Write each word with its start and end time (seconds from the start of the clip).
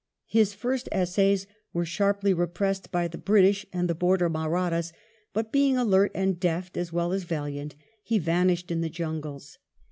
His 0.25 0.55
first 0.55 0.89
essays 0.91 1.45
were 1.73 1.85
sharply 1.85 2.33
repressed 2.33 2.91
by 2.91 3.07
the 3.07 3.19
British 3.19 3.67
and 3.71 3.87
the 3.87 3.93
border 3.93 4.31
Mahrattas, 4.31 4.93
but 5.31 5.51
being 5.51 5.77
alert 5.77 6.11
and 6.15 6.39
deft, 6.39 6.75
as 6.75 6.91
well 6.91 7.11
as 7.13 7.23
valiant, 7.23 7.75
he 8.01 8.17
vanished 8.17 8.71
in 8.71 8.81
the 8.81 8.89
jungles. 8.89 9.59